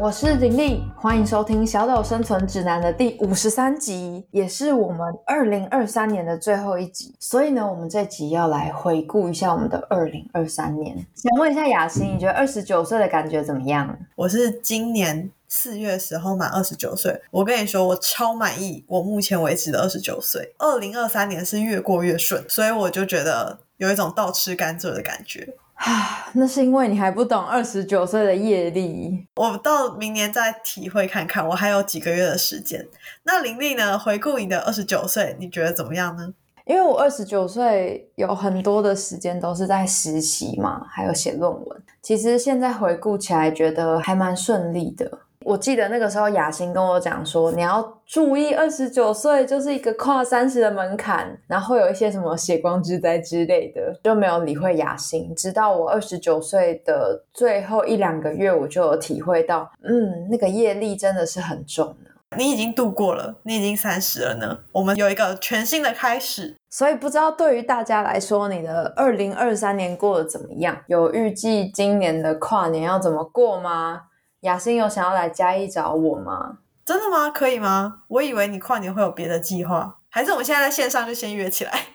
[0.00, 7.12] 我是玲玲，欢迎收听《小岛生存指南》的第五十三集，也是我们二零二三年的最后一集。
[7.18, 11.04] 所以呢，我们这集要来回顾一下我们的二零二三年。
[11.16, 13.98] 想问一下雅欣，你觉得二十九岁的感觉怎么样？
[14.14, 20.54] 我是今年四月时候满二十九岁，我跟你说，我超满意我目前为止的二十九岁。
[20.58, 25.56] 二零二三年是越过越顺，所以我就觉得有一种倒吃甘蔗的感觉。
[25.78, 29.26] 啊， 那是因为你还不懂二十九岁的业力。
[29.36, 32.86] 我到明年再体会看看，我还有几个月的时间。
[33.24, 33.98] 那林丽呢？
[33.98, 36.34] 回顾你的二十九岁，你觉得怎么样呢？
[36.66, 41.82] 因为我二十九岁有很多的时间都是在实习嘛，还有写论文。
[42.02, 45.20] 其实现在回顾起来，觉得还蛮顺利的。
[45.44, 55.34] 我记得那个时候雅欣跟我讲说，你要注意二十九岁就是一个跨三十的门槛，然后有一些什么血光之灾之类的，就没有理会雅欣。
[55.34, 62.10] 直到我二十九岁的最后一两个月，我就有体会到，嗯，那个业力真的是很重的。
[62.36, 64.58] 你已经度过了，你已经三十了呢。
[64.72, 70.76] 我们有一个全新的开始，所以不知道对于大家来说，你的二零二三年过得怎么样？
[70.88, 74.02] 有预计今年的跨年要怎么过吗？
[74.40, 76.58] 雅欣有想要来嘉义找我吗？
[76.84, 77.28] 真的吗？
[77.30, 78.02] 可以吗？
[78.08, 81.86] 我以为你跨年会有别的计划，还是我们现在在线上就先约起来？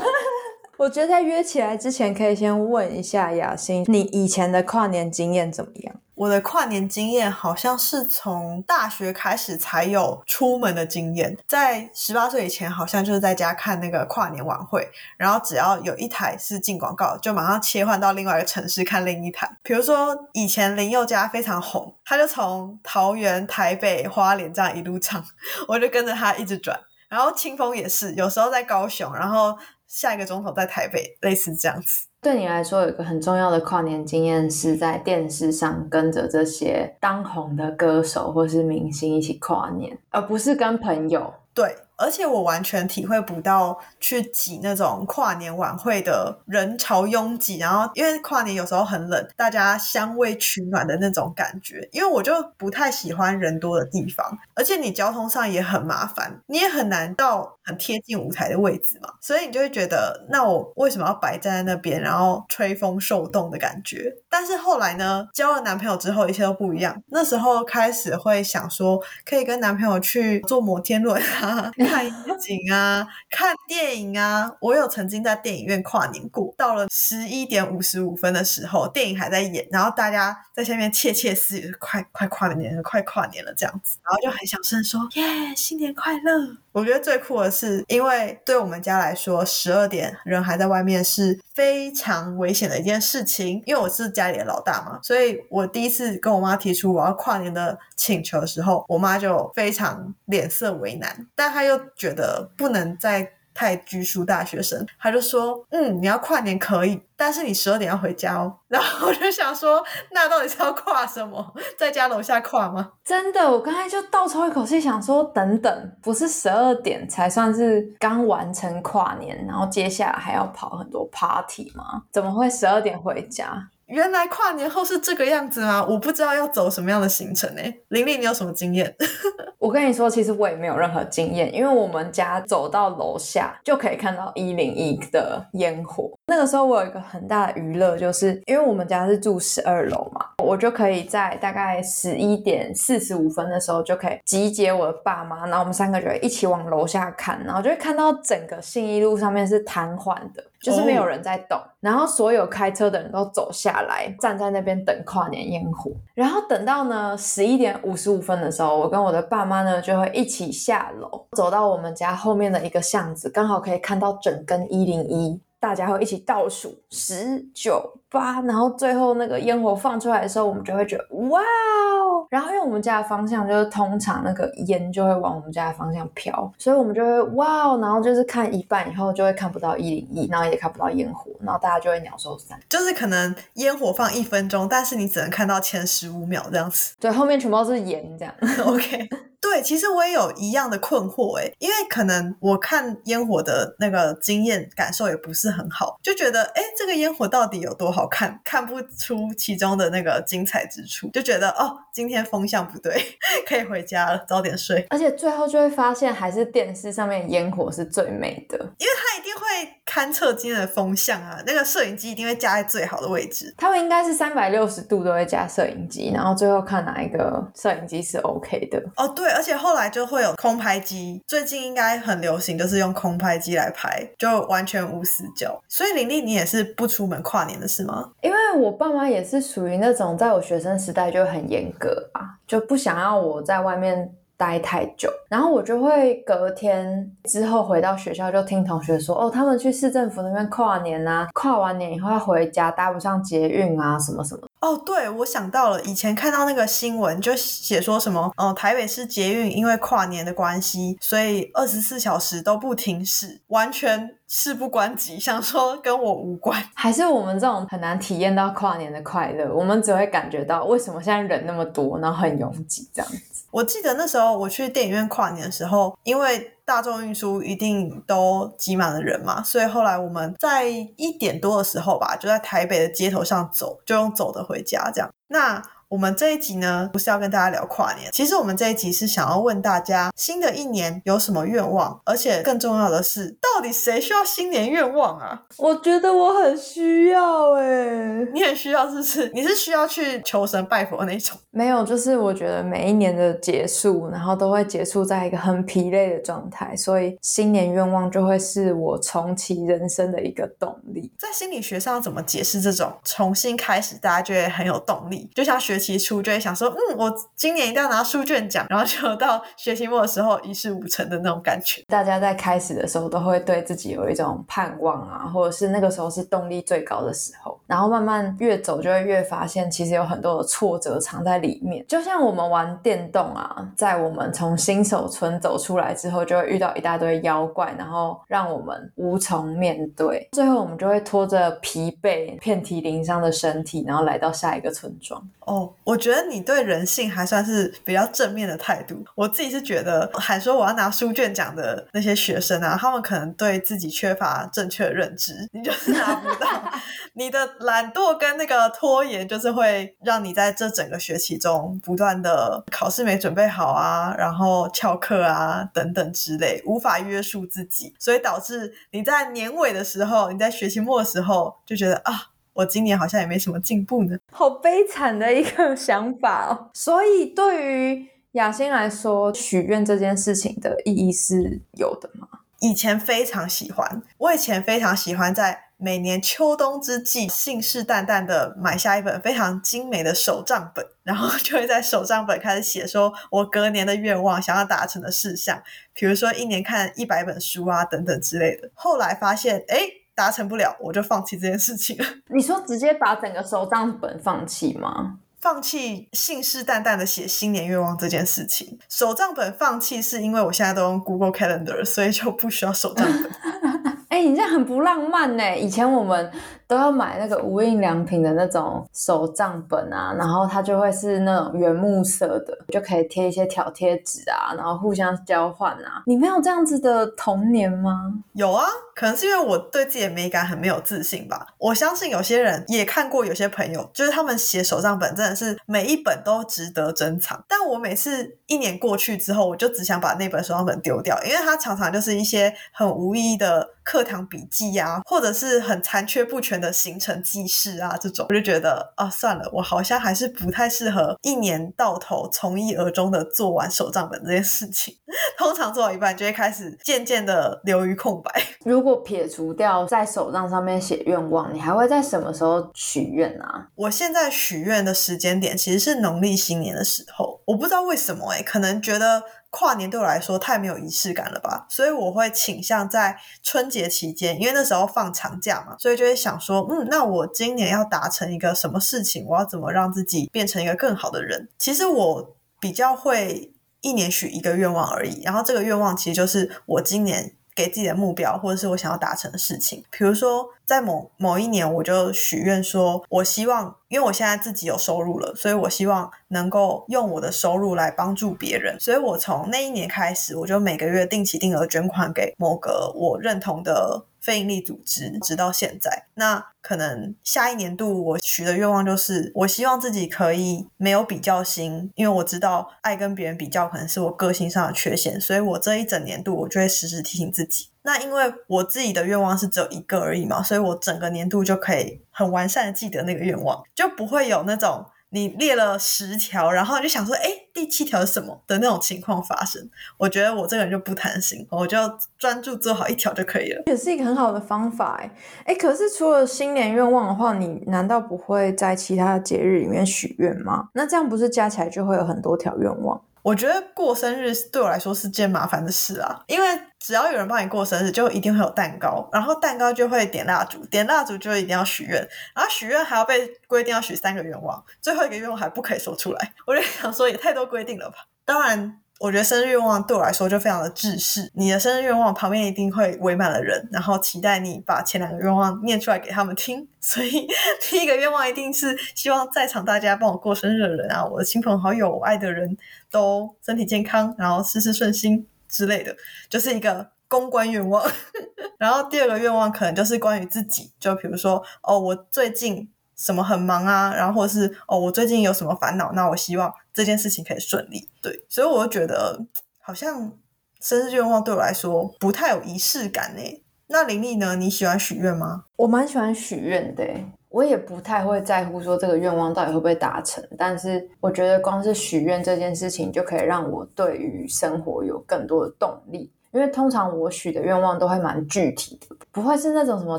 [0.76, 5.94] 我觉得在约起来之前，可以先问一下雅欣，你以前的跨年经验怎么样？
[6.16, 19.46] 我的跨年经验好像是从大学开始才有出门的经验，在十八岁以前，好像就是在家看那个跨年晚会，然后只要有一台是进广告，就马上切换到另外一个城市看另一台。
[19.62, 25.22] 比如说以前林宥嘉非常红，他就从桃园、台北、花莲这样一路唱，
[25.68, 26.80] 我就跟着他一直转。
[27.10, 29.56] 然后清风也是，有时候在高雄，然后
[29.86, 32.06] 下一个钟头在台北，类似这样子。
[32.26, 41.32] 对你来说，有一个很重要的跨年经验，是在电视上跟着这些当红的歌手或是明星一起跨年，而不是跟朋友。
[41.54, 41.72] 对。
[41.96, 51.88] 而且我完全体会不到去挤那种跨年晚会的人潮拥挤，然后因为跨年有时候很冷，大家相偎取暖的那种感觉。
[51.92, 64.12] 因为我就不太喜欢人多的地方，而且你交通上也很麻烦，你也很难到很贴近舞台的位置嘛，所以你就会觉得，那我为什么要白站在那边，然后吹风受冻的感觉？
[64.28, 67.02] 但是后来呢，交了男朋友之后，一切都不一样。
[67.08, 71.72] 那时候开始会想说，可以跟男朋友去坐摩天轮啊。
[71.86, 76.54] 看夜景啊，看电影啊，我有曾经在电影院跨年过。
[76.56, 93.62] 到了十一点五十五分的时候，电影还在演，然后大家在下面窃窃私语，快快跨年了，快跨年了这样子，然后就很小声说：“耶，新年快乐！”我觉得最酷的是，因为对我们家来说，十二点人还在外面是非常危险的一件事情。
[93.64, 103.32] 因为我是家里的老大嘛，所以我第一次跟我妈提出我要跨年的请求的时候，我妈就非常脸色为难，但她又觉得不能再。
[103.56, 111.54] 太拘束大学生，他就说：“嗯，你要跨年可以，但是你十二点要回家哦。”然后我就想说，那到底是要跨什么？
[111.78, 112.92] 在家楼下跨吗？
[113.02, 122.02] 真的，我刚才就倒抽一口气，想说，等等，不是十二点才算是刚完成跨年，然后接下来还要跑很多 party 吗？
[122.12, 123.66] 怎么会十二点回家？
[123.86, 125.84] 原来跨年后是这个样子吗？
[125.88, 127.62] 我不知道要走什么样的行程呢。
[127.88, 128.92] 玲玲，你有什么经验？
[129.60, 136.10] 我跟你说，其实我也没有任何经验，因为我们家走到楼下就可以看到一零一的烟火。
[136.26, 150.42] 那个时候我有一个很大的娱乐，就是因为我们家是住十二楼嘛，我就可以在大概十一点四十五分的时候就可以集结我的爸妈，然后我们三个就一起往楼下看，然后就会看到整个信义路上面是瘫痪的。
[150.66, 155.92] 就是没有人在动，然后所有开车的人都走下来，站在那边等跨年烟火。
[156.12, 165.40] 然后等到呢十一点五十五分的时候，我跟我的爸妈呢就会一起下楼，走到我们家后面的一个巷子，刚好可以看到整根一零一。
[165.58, 172.26] 大家会一起倒数十九八，然后最后那个烟火放出来的时候，我们就会觉得哇哦！
[172.30, 177.78] 然后因为我们家的方向就是通常那个烟就会往我们家的方向飘，所以我们就会哇哦！
[177.80, 182.58] 然后就是看一半以后就会看不到一零一，然后也看不到烟火，然后大家就会鸟兽散。
[182.68, 186.94] 就是可能烟火放一分钟，但是你只能看到前十五秒这样子。
[187.00, 188.34] 对，后面全部都是烟这样。
[188.66, 189.08] OK，
[189.40, 202.94] 对，其实我也有一样的困惑诶，因为可能我看烟火的那个经验感受也不是很好，就觉得哎这个烟火到底有多好看，看不出其中的那个精彩之处，就觉得哦，今天风向不对，
[203.46, 204.86] 可以回家了，早点睡。
[204.90, 208.56] 而且最后就会发现，还是电视上面烟火是最美的。
[208.78, 209.42] 因为他一定会
[209.86, 213.54] 勘测今天的风向啊，那个摄影机一定会加在最好的位置。
[213.56, 218.82] 他们应该是三百六十度都会加摄影机，然后最后看哪一个摄影机是 OK 的。
[218.96, 225.24] 哦，对，而且后来就会有空拍机，最近应该很流行，就是用空拍机来拍，就完全无死
[225.68, 228.12] 所以玲玲，你也是不出门跨年的是吗？
[228.22, 244.46] 因为我爸妈也是属于那种在我学生时代就很严格啊，就不想要我在外面待太久，然后我就会隔天之后回到学校就听同学说，哦，他们去市政府那边跨年啊，跨完年以后要回家，搭不上捷运啊，什么什么。
[244.60, 256.62] 哦，对，我想到了，以前看到那个新闻，就写说什么，哦、台北市捷运因为跨年的关系，所以二十四小时都不停驶，完全事不关己，想说跟我无关。
[256.74, 263.35] 还是我们这种很难体验到跨年的快乐，我们只会感觉到为什么现在人那么多，然后很拥挤这样子。
[263.56, 275.08] 我记得那时候我去电影院跨年的时候，因为大众运输一定都挤满了人嘛，所以后来我们在一点多的时候吧，就在台北的街头上走，就用走的回家这样。
[275.28, 285.44] 那我们这一集呢，不是要跟大家聊跨年，其实我们这一集是想要问大家，新的一年有什么愿望，而且更重要的是，到底谁需要新年愿望啊？
[285.58, 289.30] 我觉得我很需要哎、你很需要是不是？
[289.32, 291.38] 你是需要去求神拜佛那种？
[291.52, 301.12] 没有，就是我觉得每一年的结束，然后都会结束在一个很疲累的状态，所以新年愿望就会是我重启人生的一个动力。
[301.16, 305.30] 在心理学上怎么解释这种重新开始，大家就会很有动力？
[305.32, 311.82] 就像学期初就会想说，嗯，我今年一定要拿书卷奖，然后就到学期末的时候一事无成的那种感觉。
[311.88, 321.84] 大家在开始的时候都会对自己有一种盼望啊，或者是那个时候是动力最高的时候，然后慢慢越走就会越发现，其实有很多的挫折藏在里面。
[321.86, 335.22] 就像我们玩电动啊，在我们从新手村走出来之后，就会遇到一大堆妖怪，然后让我们无从面对，最后我们就会拖着疲惫、遍体鳞伤的身体，然后来到下一个村庄。
[335.40, 339.04] 哦，我觉得你对人性还算是比较正面的态度。
[339.14, 346.46] 我自己是觉得，喊说我要拿书卷奖的那些学生啊，他们可能对自己缺乏正确的认知，你就是拿不到。
[347.14, 362.28] 你的懒惰跟那个拖延，就是会让你在这整个学期中不断的考试没准备好啊，然后翘课啊等等之类，无法约束自己，所以导致你在年尾的时候，你在学期末的时候就觉得啊。
[362.56, 364.16] 我今年好像也没什么进步呢。
[364.32, 366.70] 好悲惨的一个想法哦。
[366.74, 372.26] 所以对于雅欣来说，许愿这件事情的意义是有的吗？
[372.60, 385.62] 以前非常喜欢，我以前非常喜欢在每年秋冬之际，信誓旦旦的买下一本非常精美的手账本，然后就会在手账本开始写说我隔年的愿望想要达成的事项，
[385.92, 388.70] 比如说一年看一百本书啊等等之类的。
[388.72, 390.05] 后来发现，哎。
[390.16, 392.04] 达成不了，我就放弃这件事情了。
[392.34, 395.18] 你说直接把整个手账本放弃吗？
[395.38, 403.96] 放弃信誓旦旦的写新年愿望这件事情，手账本放弃是因为我现在都用 Google Calendar，所以就不需要手账本。
[404.08, 405.58] 哎、你这样很不浪漫呢。
[405.58, 406.32] 以前我们
[406.68, 416.02] 都要买那个无印良品的那种手账本啊，然后它就会是那种原木色的，就可以贴一些条贴纸啊，然后互相交换啊。
[416.06, 418.12] 你没有这样子的童年吗？
[418.32, 421.46] 有啊，可能是因为我对自己的美感很没有自信吧。
[421.58, 427.42] 我相信有些人也看过，有些朋友就是他们写手账本真的是每一本都值得珍藏。
[427.48, 444.96] 但我每次一年过去之后，我就只想把那本手账本丢掉，因为它常常就是一些很无意义的课堂笔记啊，或者是很残缺不全的行程记事啊这种，我就觉得啊算了，我好像还是不太适合一年到头从一而终的做完手账本这件事情。
[445.38, 448.30] 通常做到一半就会开始渐渐的流于空白。
[448.64, 453.68] 如果撇除掉在手账上面写愿望，你还会在什么时候许愿啊？
[453.74, 459.22] 我现在许愿的时间点其实是农历新年的时候，我不知道为什么哎、可能觉得
[459.58, 471.48] 跨年对我来说太没有仪式感了吧，所以我会倾向在春节期间，因为那时候放长假嘛，所以就会想说，嗯，那我今年要达成一个什么事情，我要怎么让自己变成一个更好的人？
[471.58, 479.82] 其实我比较会一年许一个愿望而已，然后这个愿望其实就是我今年给自己的目标，或者是我想要达成的事情。
[479.90, 488.78] 比如说，在某某一年，我就许愿说，我希望，因为我现在自己有收入了，所以我希望能够用我的收入来帮助别人。
[488.78, 496.06] 所以我从那一年开始，我就每个月定期定额捐款给某个我认同的非营利组织，直到现在。
[496.14, 507.68] 那可能下一年度我许的愿望就是，我希望自己可以没有比较心，因为我知道爱跟别人比较可能是我个性上的缺陷，所以我这一整年度我就会时时提醒自己。
[507.82, 519.70] 那因为我自己的愿望是只有一个而已嘛，所以我整个年度就可以很完善的记得那个愿望，就不会有那种你列了十条，然后就想说，哎，第七条是什么的那种情况发生。
[519.96, 521.78] 我觉得我这个人就不贪心，我就
[522.18, 523.62] 专注做好一条就可以了。
[523.66, 525.10] 也是一个很好的方法哎
[525.44, 530.68] 哎，可是除了新年愿望的话，你难道不会在其他的节日里面许愿吗？
[530.74, 533.00] 那这样不是加起来就会有很多条愿望？
[533.26, 536.46] 我觉得过生日对我来说是件麻烦的事啊，因为
[536.78, 546.32] 只要有人帮你过生日，就一定会有蛋糕，然后蛋糕就会点蜡烛，点蜡烛就一定要许愿，然后许愿还要被规定要许三个愿望，最后一个愿望还不可以说出来。
[546.46, 547.96] 我就想说，也太多规定了吧？
[548.24, 548.80] 当然。
[548.98, 556.66] 我觉得生日愿望对我来说就非常的制式，你的生日愿望旁边一定会围满了人，然后期待你把前两个愿望念出来给他们听。
[556.80, 557.26] 所以
[557.60, 562.56] 第一个愿望一定是希望在场大家帮我过生日的人啊，我的亲朋好友、我爱的人
[562.90, 565.94] 都身体健康，然后事事顺心之类的，
[566.30, 567.84] 就是一个公关愿望。
[568.58, 577.88] 然后第二个愿望可能就是关于自己，就比如说哦，我最近什么很忙啊，然后或是哦，我最近有什么烦恼，那我希望这件事情可以顺利。
[578.02, 579.24] 对，所以我就觉得
[579.60, 580.12] 好像
[580.60, 583.42] 生日愿望对我来说不太有仪式感呢。
[583.68, 584.36] 那林丽呢？
[584.36, 585.44] 你喜欢许愿吗？
[585.56, 586.84] 我蛮喜欢许愿的，
[587.28, 596.12] 我也不太会在乎说这个愿望到底会不会达成，但是我觉得光是许愿这件事情就可以让我对于生活有更多的动力。
[596.36, 599.98] 因为通常我许的愿望都会蛮具体的，不会是那种什么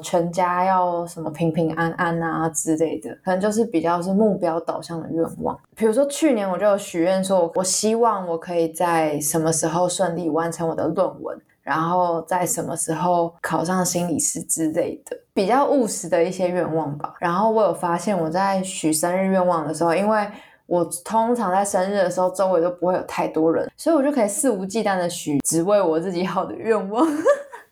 [0.00, 5.58] 全家要什么平平安安啊之类的，可能就是比较是目标导向的愿望。
[5.74, 17.14] 比如说去年我就有许愿说，我希望我可以在什么时候顺利完成我的论文，然后在什么时候考上心理师之类的，比较务实的一些愿望吧。
[17.18, 20.28] 然后我有发现我在许生日愿望的时候，因为
[20.66, 27.06] 我通常在生日的时候，周围都不会有太多人，所以我就可以肆无忌惮的许只为我自己好的愿望。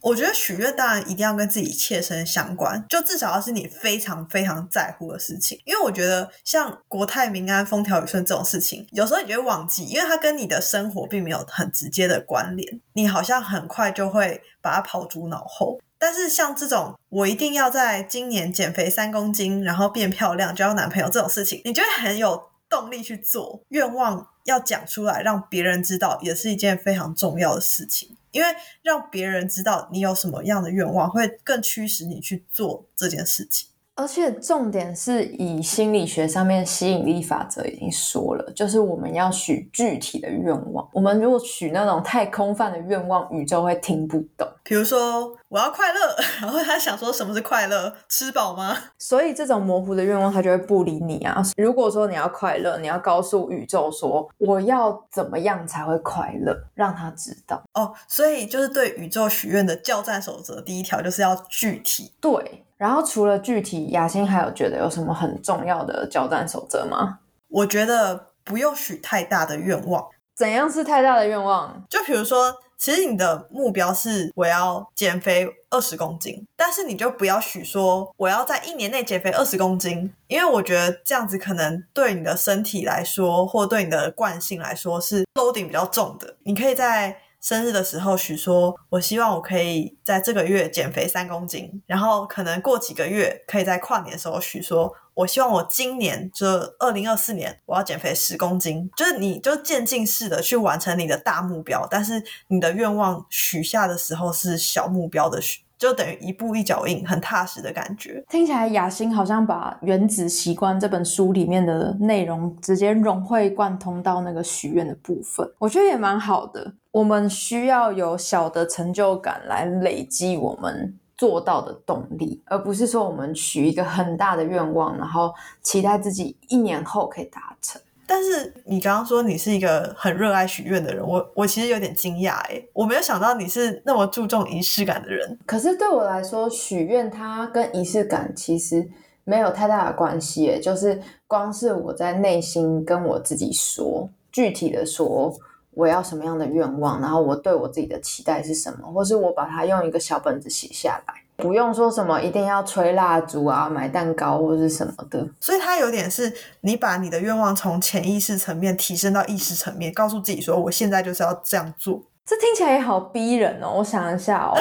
[0.00, 5.58] 我觉得许愿当然一定要跟自己切身相关，就至少要是你非常非常在乎的事情。
[5.64, 15.80] 因为我觉得像国泰民安、风调雨顺这种事情，有时候你就会忘记，因为它跟你的生活并没有很直接的关联，你好像很快就会把它抛诸脑后。
[15.98, 22.42] 但是像这种，我一定要在今年减肥三公斤，然后变漂亮、交男朋友这种事情，你就会很有
[22.74, 23.62] 动力去做。
[23.68, 28.16] 愿望要讲出来，让别人知道，也是一件非常重要的事情。
[28.32, 28.48] 因为
[28.82, 33.68] 让别人知道你有什么样的愿望，会更驱使你去做这件事情。
[33.96, 40.88] 而且重点是以心理学上面吸引力法则已经说了，就是我们要许具体的愿望。
[40.92, 44.48] 我们如果许那种太空泛的愿望，宇宙会听不懂。
[44.64, 47.94] 比如说我要快乐，然后他想说什么是快乐？
[48.08, 48.76] 吃饱吗？
[48.98, 51.40] 所以这种模糊的愿望，他就会不理你啊。
[51.56, 57.62] 如果说你要快乐，你要告诉宇宙说我要怎么样才会快乐，让他知道。
[57.74, 62.12] 哦，所以就是对宇宙许愿的教战守则，第一条就是要具体。
[62.20, 62.64] 对。
[62.76, 67.20] 然后除了具体，雅欣还有觉得有什么很重要的交战守则吗？
[67.48, 70.06] 我觉得不用许太大的愿望。
[70.34, 71.84] 怎样是太大的愿望？
[71.88, 86.34] 就比如说，其实你的目标是我要减肥二十公斤，但是你就不要许说我要在一年内减肥二十公斤，因为我觉得这样子可能对你的身体来说，或对你的惯性来说是 loading 比较重的。
[86.42, 96.46] 你可以在生日的时候许说，我希望我可以在这个月减肥三公斤，然后可能过几个月可以在跨年的时候许说，我希望我今年就
[96.78, 108.24] 二零二四年我要减肥十公斤，就是你就渐进式的去完成你的大目标，但是你的愿望许下的时候是小目标的许就等于一步一脚印，很踏实的感觉。
[108.28, 116.72] 听起来雅欣好像把《原子习惯》这本书里面的内容直接融会贯通到那个许愿的部分，我觉得也蛮好的。
[116.90, 127.82] 我们需要有小的成就感来累积我们做到的动力，而不是说我们许一个很大的愿望，然后期待自己一年后可以达成。
[128.06, 135.38] 但是你刚刚说你是一个很热爱许愿的人，我我其实有点惊讶诶，我没有想到你是那么注重仪式感的人。
[135.46, 138.88] 可是对我来说，许愿它跟仪式感其实
[139.24, 145.34] 没有太大的关系，诶，就是光是我在内心跟我自己说，具体的说
[145.70, 151.23] 我要什么样的愿望，然后我对我自己的期待是什么，或是我把它用一个小本子写下来。
[151.36, 162.02] 不用说什么一定要吹蜡烛啊、买蛋糕或是什么的，所以它有点是你把你的愿望从潜意识层面提升到意识层面，告诉自己说我现在就是要这样做。
[162.24, 163.74] 这听起来也好逼人哦！
[163.76, 164.56] 我想一下哦，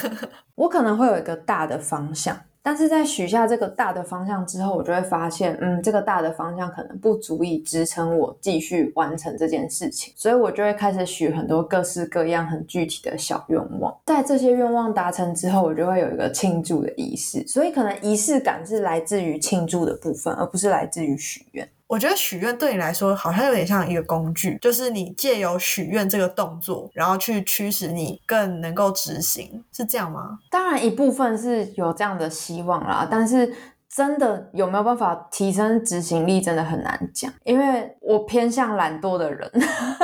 [0.54, 2.34] 我可能会有一个大的方向。
[2.66, 13.96] 但是在许下这个大的方向之后，我就会发现，嗯，这个大的方向可能不足以支撑我继续完成这件事情，所以我就会开始许很多各式各样很具体的小愿望。
[14.06, 21.68] 在这些愿望达成之后，我就会有一个庆祝的仪式，所以可能仪式感是来自于庆祝的部分，而不是来自于许愿。
[21.88, 30.38] 我觉得许愿对你来说好像有点像一个工具，就是你借由许愿这个动作，然后去驱使你更能够执行，是这样吗？
[30.50, 33.54] 当然一部分是有这样的希望啦，但是
[33.88, 39.50] 真的有没有办法提升执行力，真的很难讲，因为我偏向懒惰的人，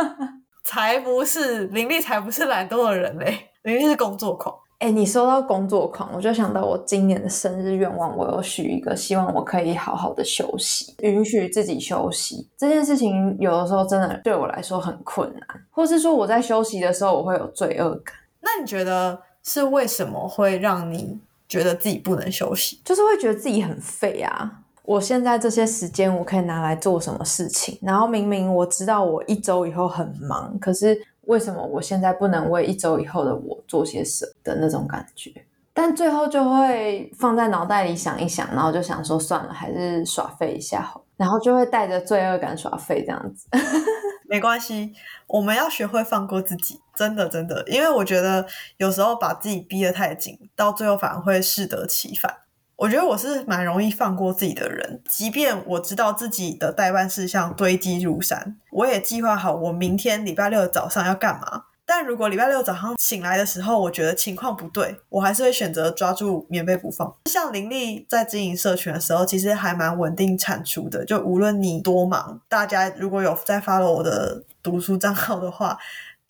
[0.65, 4.55] 才不是林立，才不是懒惰的人嘞，林立是工作狂。
[4.83, 12.49] 哎，你说到工作狂，我就想到我今年的生日愿望，我有许一个，希望我可以好好的休息，允许自己休息。
[12.59, 18.17] 这件事情有的时候真的对我来说很困难，或是说我在休息的时候我会有罪恶感。
[18.41, 21.17] 那你觉得是为什么会让你
[21.49, 22.81] 觉得自己不能休息？
[22.85, 24.51] 就是会觉得自己很废啊！
[24.83, 27.79] 我现在这些时间我可以拿来做什么事情？
[27.81, 31.01] 然后明明我知道我一周以后很忙，可是。
[31.33, 35.33] 为什么我现在不能为一周以后的我做些什么的那种感觉？
[35.73, 43.49] 但最后就会放在脑袋里想一想，然后就想说算了，还是耍废一下好，然后就会带着罪恶感耍废这样子。
[44.29, 44.93] 没关系，
[45.27, 48.47] 我们要学会放过自己，真的真的，因为我觉得
[48.77, 52.35] 有时候把自己逼得太紧，到最后反而会适得其反。
[52.83, 61.63] 我觉得我是蛮容易放过自己的人，即便我知道自己的代办事项堆积如山，我也计划好我明天礼拜六早上要干嘛。
[61.87, 67.15] 但如果礼拜六早上醒来的时候，我觉得情况不对，我还是会选择抓住棉被不放。
[67.31, 71.05] 像林立在经营社群的时候，其实还蛮稳定产出的。
[71.05, 75.79] 就无论你多忙，大家如果有在 follow 我的读书账号的话。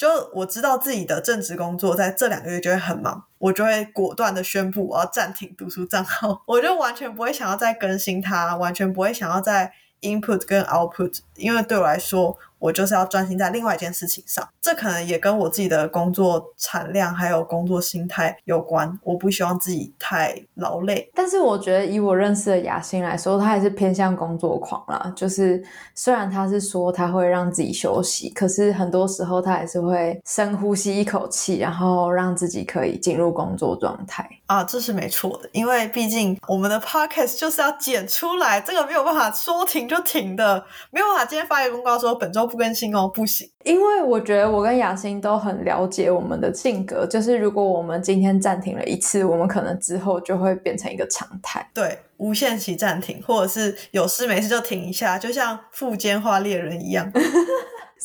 [0.03, 12.37] 就我知道自己的正职工作在这两个月就会很忙，我就会果断的宣布我要暂停读书账号，我就完全不会想要再更新它，完全不会想要再 input 跟 output，因为对我来说。
[12.63, 18.97] 我就是要专心在另外一件事情上，这可能也跟我自己的工作产量还有工作心态有关。
[19.03, 25.13] 我不希望自己太劳累，但是我觉得以我认识的雅欣来说，她还是偏向工作狂啦。
[25.17, 25.61] 就是
[25.97, 34.63] 虽然她是说她会让自己休息，可是很多时候她还是会深呼吸一口气，然后让自己可以进入工作状态啊。
[34.63, 42.52] 这是没错的，因为毕竟我们的 podcast 就是要剪出来，这个没有办法说停就停的，没有办法今天发一个公告说本周。
[42.53, 43.49] 不更新哦，不行。
[43.65, 51.67] 因为我觉得我跟雅欣都很了解我们的性格，就是如果我们今天暂停了一次，我们可能之后就会变成一个常态。
[51.73, 57.11] 对，无限期暂停，或者是有事没事就停一下，就像富坚化猎人一样。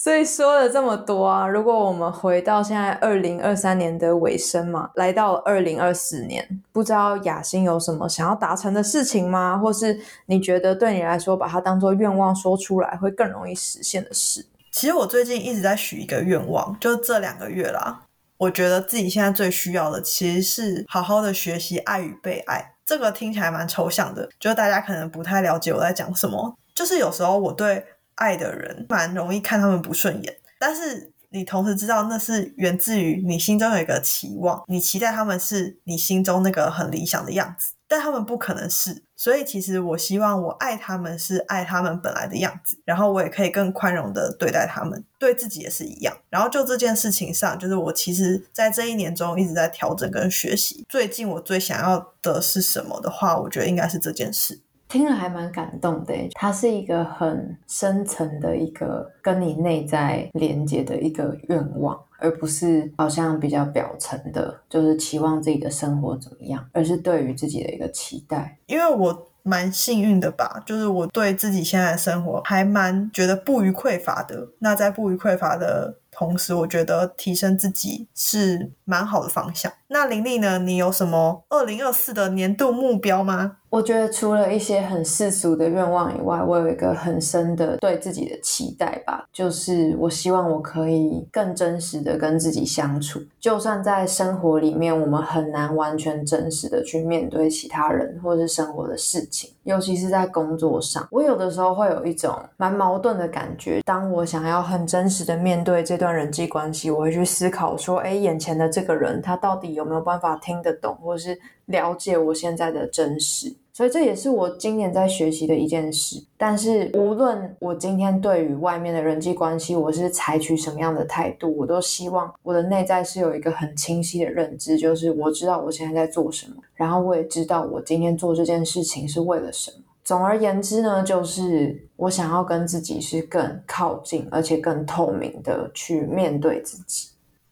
[0.07, 9.57] 所以说了这么多啊，如果我们回到现在二零二三年的尾声嘛，来到二零二四年，不知道雅欣有什么想要达成的事情吗？
[9.57, 14.45] 或是你觉得对你来说，把它当做愿望说出来会更容易实现的事？
[14.71, 18.03] 其实我最近一直在许一个愿望，就这两个月啦。
[18.37, 22.75] 我觉得自己现在最需要的其实是好好的学习爱与被爱。
[22.85, 26.55] 这个听起来蛮抽象的，就是大家可能不太了解我在讲什么。
[26.73, 27.83] 就是有时候我对
[28.17, 39.03] 爱的人蛮容易看他们不顺眼，但是你同时知道那是源自于你心中有一个期望，你期待他们是你心中那个很理想的样子，但他们不可能是。
[39.19, 46.15] 所以其实我希望我爱他们是爱他们本来的样子，然后我也可以更宽容的对待他们，对自己也是一样。
[46.29, 50.85] 然后就这件事情上，就是我其实在这一年中一直在调整跟学习。
[50.87, 54.61] 最近我最想要的是什么的话，我觉得应该是这件事。
[54.87, 56.13] 听了还蛮感动的。
[56.33, 68.57] 它是一个很深层的一个跟你内在连接的一个愿望，而不是好像比较表层的，就是期望自己的生活怎么样，而是对于自己的一个期待。
[68.65, 74.47] 因为我蛮幸运的吧，就是我对自己现在的生活还蛮觉得不予匮乏的。
[74.59, 75.95] 那在不予匮乏的。
[76.17, 79.71] 同时，我觉得提升自己是蛮好的方向。
[79.89, 80.57] 那林丽呢？
[80.57, 83.57] 你有什么二零二四的年度目标吗？
[83.69, 93.21] 我觉得除了一些很世俗的愿望以外，我有一个很深的对自己的期待吧，就是我希望我可以更真实的跟自己相处。
[93.39, 103.81] 就算在生活里面，我们很难完全真实的去面对其他人或是生活的事情，尤其是在工作上，我有的时候会有一种蛮矛盾的感觉。
[103.85, 111.37] 当我想要很真实的面对这段人际关系，我会去思考说：，哎，眼前的这个人，他到底有没有办法听得懂，或是？
[111.67, 116.23] 了解我现在的真实，所以这也是我今年在学习的一件事。
[116.37, 129.77] 但是无论我今天对于外面的人际关系，我是采取什么样的态度，我都希望我的内在是有一个很清晰的认知，就是我知道我现在在做什么，然后我也知道我今天做这件事情是为了什么。
[130.07, 137.09] 总而言之呢，就是我想要跟自己是更靠近，而且更透明的去面对自己。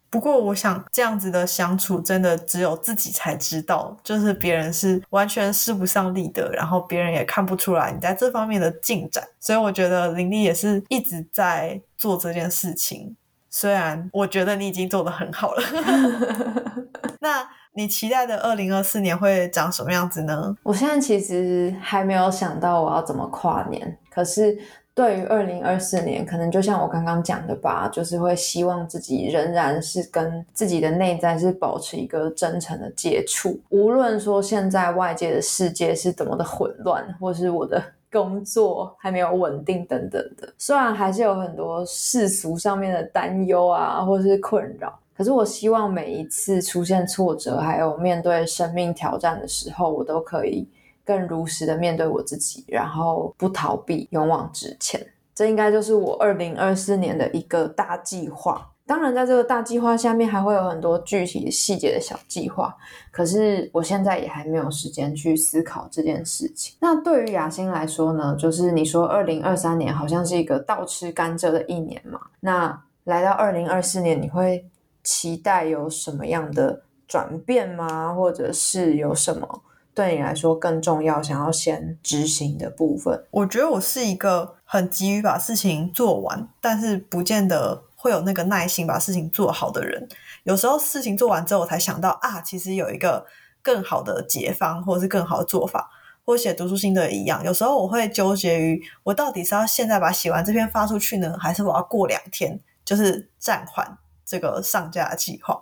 [0.10, 9.22] 不过，我想这样子的相处，真的只有自己才知道，就是别人是完全施不上力的，然后别人也看不出来你在这方面的进展。
[9.42, 13.18] 所以，我觉得林丽也是一直在做这件事情。
[13.50, 15.64] 虽然我觉得你已经做得很好了，
[17.20, 20.56] 那你期待的二零二四年会长什么样子呢？
[20.64, 24.58] 我现在其实还没有想到我要怎么跨年，可是。
[24.96, 33.60] 对于二零二四年，可能就像我刚刚讲的吧，就是会希望自己仍然是跟自己的内在是保持一个真诚的接触。
[33.68, 50.68] 无论说现在外界的世界是怎么的混乱，或是我的工作还没有稳定等等的，虽然还是有很多世俗上面的担忧啊，或是困扰，可是我希望每一次出现挫折，还有面对生命挑战的时候，我都可以。
[51.08, 55.00] 更如实的面对我自己，然后不逃避，勇往直前。
[55.36, 58.72] 这应该就是我二零二四年的一个大计划。
[58.88, 62.76] 当然，在这个大计划下面，还会有很多具体细节的小计划。
[63.12, 66.76] 可是，我现在也还没有时间去思考这件事情。
[66.80, 68.36] 那对于雅欣来说呢？
[68.36, 72.20] 就是你说二零二三年好像是一个倒吃甘蔗的一年嘛？
[72.40, 74.66] 那来到二零二四年，你会
[75.06, 78.14] 期待有什么样的转变吗？
[78.14, 79.62] 或者是有什么？
[79.94, 90.06] 对你来说更重要，想要先执行的部分，我觉得我是一个很急于把事情做完，但是不见得会有那个耐心把事情做好的人。
[90.44, 93.26] 有时候事情做完之后，我才想到啊，其实有一个
[93.62, 95.90] 更好的解方，或者是更好的做法。
[96.26, 105.62] 或写读书心得一样，有时候我会纠结于，我到底是要现在把写完这篇发出去呢，还是我要过两天，就是暂缓这个上架计划。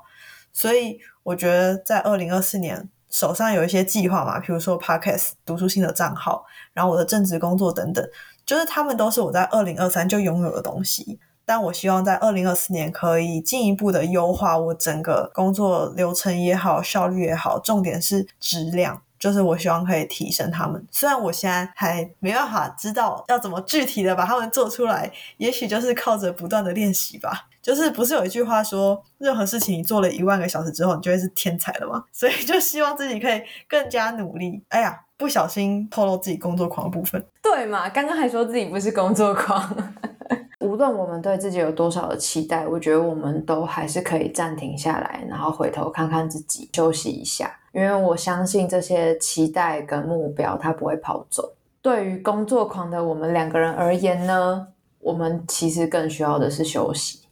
[0.52, 2.90] 所以我觉得在二零二四年。
[3.10, 8.04] 手上有一些计划嘛，比如说 Podcast 读书新的账号，然后我的正职工作等等，
[8.44, 11.20] 就是他们都是我在二零二三就拥有的东西。
[11.46, 20.84] 但我希望在二零二四年可以进一步的优化我整个工作流程也好，效率也好，重点是质量，就是我希望可以提升他们。
[20.90, 27.48] 虽然我现在还没办法知道要怎么具体的把他们做出来，也许就是靠着不断的练习吧。
[27.64, 32.04] 就是不是有一句话说，任何事情你做了一万个小时之后，你就会是天才了吗？
[32.12, 34.62] 所以就希望自己可以更加努力。
[34.68, 37.26] 哎呀，不小心透露自己工作狂的部分。
[37.42, 37.90] 对嘛？
[37.90, 39.76] 刚刚还说自己不是工作狂。
[40.60, 47.50] 无论我们对自己有多少的期待，我觉得我们都还是可以暂停下来，然后回头看看自己，休息一下。
[47.74, 51.54] 因为我相信这些期待跟目标，它不会跑走。
[51.82, 54.68] 对于工作狂的我们两个人而言呢，
[55.00, 57.23] 我们其实更需要的是休息。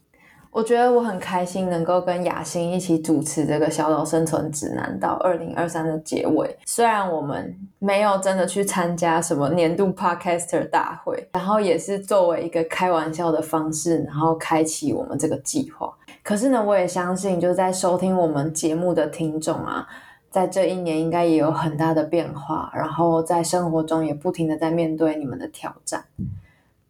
[0.51, 6.57] 我觉得我很开心能够跟雅欣一起主持这个小岛生存指南到二零二三的结尾。
[6.65, 15.89] 虽然我们没有真的去参加什么年度 Podcaster 大会，然后也是作为一个开玩笑的方式，然后开启我们这个计划。
[16.21, 19.87] 可是呢，我也相信，就在收听我们节目的听众啊，
[20.29, 26.03] 在这一年应该也有很大的变化，然后在生活中也不停的在面对你们的挑战。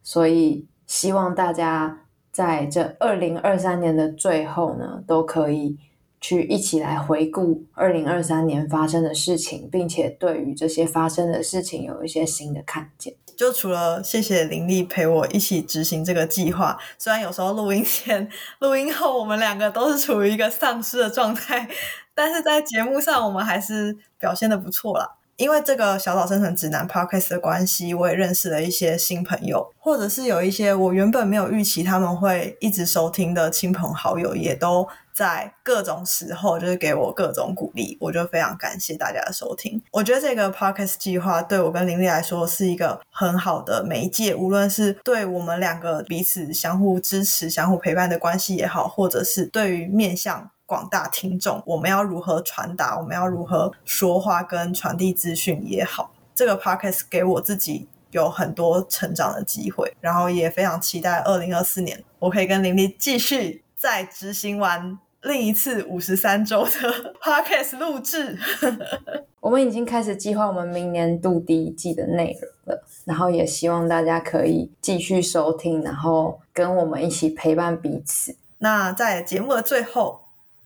[0.01, 1.99] 所以希望大家。
[2.31, 5.77] 在这二零二三年的最后呢，都可以
[6.19, 13.15] 去一起来回顾二零二三年发生的事情，并且对于这些发生的事情有一些新的看见。
[13.35, 21.67] 就除了谢谢林丽陪我一起执行这个计划，虽然有时候录音前、 录音后我们两个都是处于一个丧失的状态，
[22.13, 25.17] 但是在节目上我们还是表现的不错啦。
[25.41, 39.81] 因为这个小岛生存指南 podcast 的关系，我也认识了一些新朋友，或者是有一些我原本没有预期他们会一直收听的亲朋好友，也都在各种时候就是给我各种鼓励，我就非常感谢大家的收听。
[39.91, 66.69] 我觉得这个 podcast 计划对我跟林丽来说是一个很好的媒介，无论是对我们两个彼此相互支持、相互陪伴的关系也好，或者是对于面向广大听众，我们要如何传达，我们要如何说话跟传递资讯也好，这个 podcast 给我自己有很多成长的机会，然后也非常期待二零二四年，我可以跟林丽继续再执行完另一次五十三周的
[67.21, 68.39] podcast 录制。
[69.41, 78.37] 我们已经开始计划我们明年度第一季的内容了，然后也希望大家可以继续收听，然后跟我们一起陪伴彼此。
[78.59, 80.20] 那在节目的最后，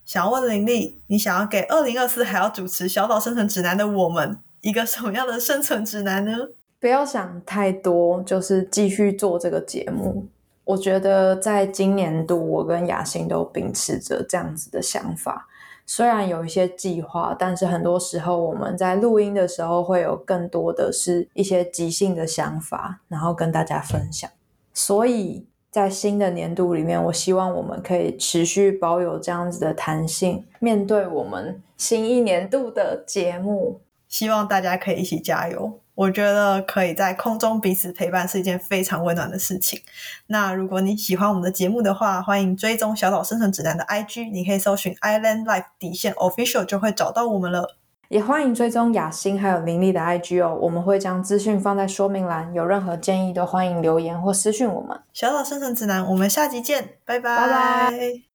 [0.06, 6.32] 想要问林丽，你想要给二零二四还要主持小岛生存指南的我们一个什么样的生存指南呢？
[6.80, 10.28] 不要想太多，就是继续做这个节目。
[10.64, 15.48] 我觉得在今年度，我跟雅欣都秉持着这样子的想法。
[15.88, 24.30] 虽然有一些计划，但是很多时候我们在录音的时候会有更多的是一些即兴的想法，然后跟大家分享。
[24.74, 33.82] 所以在新的年度里面，我希望我们可以持续保有这样子的弹性，面对我们新一年度的节目。
[34.08, 35.82] 希望大家可以一起加油。
[35.94, 39.78] 我觉得可以在空中彼此陪伴是一件非常温暖的事情。
[40.28, 47.76] 那如果你喜欢我们的节目的话，欢迎追踪小岛生存指南的 IG，你可以搜寻 Island Life 底线 Official 就会找到我们了。
[48.16, 54.98] 也欢迎追踪雅欣还有林丽的 IG 哦，我们会将资讯放在说明栏，有任何建议都欢迎留言或私讯我们。
[55.12, 58.35] 小岛生存指南，我们下集见，拜拜拜。